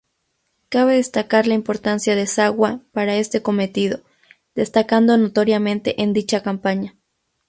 Cabe 0.69 0.95
destacar 0.95 1.45
la 1.45 1.53
importancia 1.53 2.15
de 2.15 2.25
Sawa 2.25 2.81
para 2.91 3.17
este 3.17 3.43
cometido, 3.43 4.01
destacando 4.55 5.15
notoriamente 5.15 6.01
en 6.01 6.11
dicha 6.13 6.41
campaña. 6.41 6.95